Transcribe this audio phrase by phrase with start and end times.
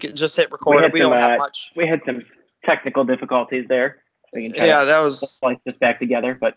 [0.00, 0.82] just hit record.
[0.82, 1.72] We, we some, don't have uh, much.
[1.76, 2.24] We had some
[2.64, 4.02] technical difficulties there.
[4.32, 5.20] Try Yeah, that was.
[5.36, 6.56] splice this back together, but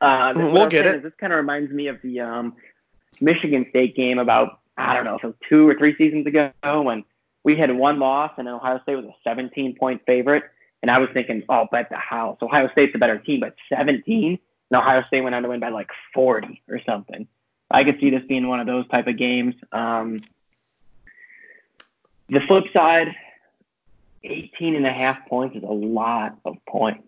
[0.00, 0.96] uh, We'll get it.
[0.96, 2.54] is This kind of reminds me of the um,
[3.20, 6.52] Michigan State game about I don't know if it was two or three seasons ago
[6.62, 7.04] when
[7.44, 10.44] we had one loss and Ohio State was a 17 point favorite,
[10.82, 12.38] and I was thinking, oh, bet the house.
[12.42, 14.38] Ohio State's a better team, but 17,
[14.70, 17.26] and Ohio State went on to win by like 40 or something.
[17.70, 19.54] I could see this being one of those type of games.
[19.72, 20.20] Um,
[22.28, 23.14] the flip side,
[24.24, 27.02] 18 and a half points is a lot of points.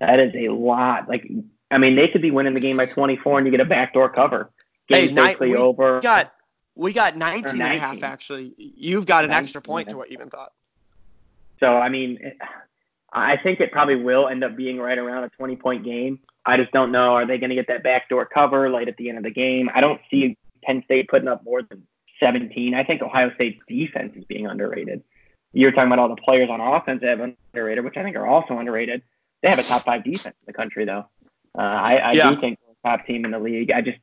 [0.00, 1.08] That is a lot.
[1.08, 1.28] Like,
[1.70, 4.10] I mean, they could be winning the game by 24 and you get a backdoor
[4.10, 4.50] cover.
[4.88, 6.00] Hey, Game's ni- basically we over.
[6.00, 6.32] got
[6.74, 8.54] we got 19 and a half actually.
[8.56, 10.52] You've got an extra point to what you even thought.
[11.60, 12.38] So, I mean, it-
[13.12, 16.20] I think it probably will end up being right around a 20 point game.
[16.44, 17.14] I just don't know.
[17.14, 19.70] Are they going to get that backdoor cover late at the end of the game?
[19.74, 21.86] I don't see Penn State putting up more than
[22.20, 22.74] 17.
[22.74, 25.02] I think Ohio State's defense is being underrated.
[25.52, 28.26] You're talking about all the players on offense that have underrated, which I think are
[28.26, 29.02] also underrated.
[29.42, 31.06] They have a top five defense in the country, though.
[31.56, 32.30] Uh, I, I Yeah.
[32.34, 33.70] do think they're a top team in the league.
[33.70, 33.98] I just,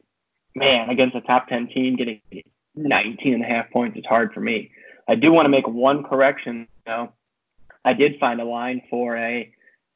[0.55, 2.21] man, against a top 10 team, getting
[2.75, 4.71] 19 and a half points is hard for me.
[5.08, 7.13] I do want to make one correction, though.
[7.83, 9.52] I did find a line for a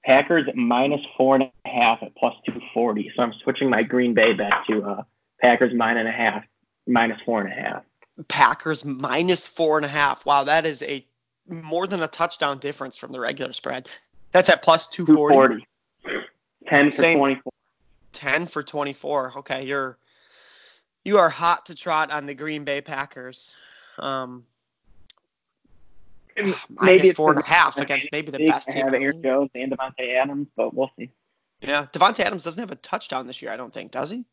[0.06, 3.12] Packers minus four and a half at plus 240.
[3.16, 5.04] So I'm switching my Green Bay bet to uh,
[5.42, 6.44] Packers nine and a half,
[6.88, 7.84] minus four and a half.
[8.28, 10.26] Packers minus four and a half.
[10.26, 11.06] Wow, that is a
[11.48, 13.90] more than a touchdown difference from the regular spread.
[14.32, 15.66] That's at plus 240.
[16.04, 16.28] 240.
[16.68, 17.18] 10 for Same.
[17.18, 17.52] 24.
[18.12, 19.34] 10 for 24.
[19.38, 19.98] Okay, you're
[21.06, 23.56] you are hot to trot on the Green Bay Packers.
[23.98, 24.44] Um,
[26.38, 28.86] Maybe minus four and a half against maybe the best team.
[28.86, 29.22] have in the Aaron.
[29.22, 31.10] Jones and Davante Adams, but we'll see.
[31.62, 33.52] Yeah, Davante Adams doesn't have a touchdown this year.
[33.52, 34.26] I don't think, does he?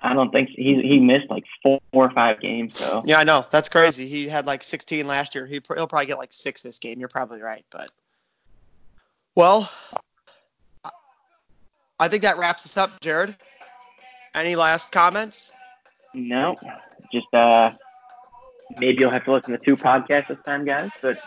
[0.00, 2.78] I don't think he he missed like four, or five games.
[2.78, 3.46] So Yeah, I know.
[3.50, 4.06] That's crazy.
[4.06, 5.46] He had like 16 last year.
[5.46, 7.00] He, he'll probably get like six this game.
[7.00, 7.90] You're probably right, but
[9.34, 9.70] well,
[11.98, 13.36] I think that wraps us up, Jared.
[14.34, 15.52] Any last comments?
[16.14, 16.54] no,
[17.12, 17.70] just uh,
[18.78, 20.90] maybe you'll have to listen to two podcasts this time, guys.
[21.02, 21.18] But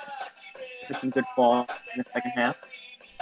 [1.00, 2.62] some good ball in the second half.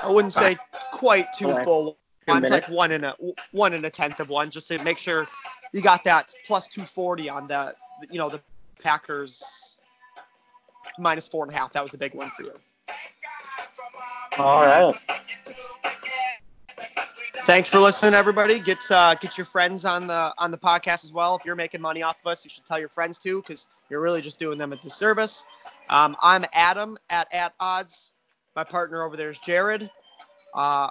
[0.04, 0.56] I wouldn't say
[0.92, 1.98] quite two full.
[2.28, 3.16] One's like one and a
[3.52, 5.26] one and a tenth of one, just to make sure
[5.74, 7.76] you got that plus 240 on the
[8.10, 8.42] you know the
[8.82, 9.82] Packers
[10.98, 11.74] minus four and a half.
[11.74, 12.54] That was a big one for you.
[14.38, 14.96] All right.
[17.46, 18.60] Thanks for listening, everybody.
[18.60, 21.36] Get uh, get your friends on the on the podcast as well.
[21.36, 24.02] If you're making money off of us, you should tell your friends too, because you're
[24.02, 25.46] really just doing them a disservice.
[25.90, 28.14] Um, I'm Adam at at odds.
[28.56, 29.90] My partner over there is Jared.
[30.54, 30.90] Uh,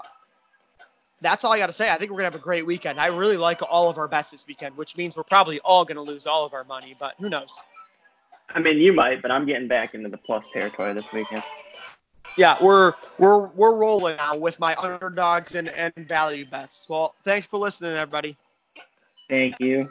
[1.21, 1.91] that's all I got to say.
[1.91, 3.01] I think we're gonna have a great weekend.
[3.01, 6.03] I really like all of our bets this weekend, which means we're probably all gonna
[6.03, 7.63] lose all of our money, but who knows?
[8.51, 11.43] I mean, you might, but I'm getting back into the plus territory this weekend.
[12.37, 16.87] Yeah, we're we're we're rolling now with my underdogs and, and value bets.
[16.89, 18.37] Well, thanks for listening, everybody.
[19.29, 19.91] Thank you.